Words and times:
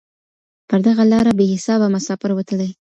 پر 0.67 0.79
دغه 0.87 1.03
لاره 1.11 1.31
بې 1.37 1.45
حسابه 1.53 1.87
مساپر 1.95 2.31
وتلي 2.33 2.69